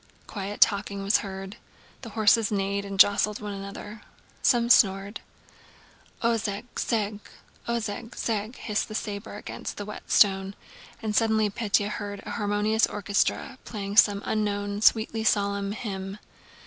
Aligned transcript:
Quiet 0.25 0.59
talking 0.61 1.03
was 1.03 1.17
heard. 1.19 1.57
The 2.01 2.09
horses 2.17 2.51
neighed 2.51 2.85
and 2.85 2.99
jostled 2.99 3.39
one 3.39 3.53
another. 3.53 4.01
Someone 4.41 4.71
snored. 4.71 5.21
"Ozheg 6.23 6.65
zheg, 6.73 7.19
Ozheg 7.67 8.09
zheg..." 8.15 8.55
hissed 8.55 8.87
the 8.87 8.95
saber 8.95 9.35
against 9.35 9.77
the 9.77 9.85
whetstone, 9.85 10.55
and 11.03 11.15
suddenly 11.15 11.51
Pétya 11.51 11.89
heard 11.89 12.23
an 12.25 12.31
harmonious 12.31 12.87
orchestra 12.87 13.59
playing 13.63 13.95
some 13.95 14.23
unknown, 14.25 14.81
sweetly 14.81 15.23
solemn 15.23 15.71
hymn. 15.71 16.17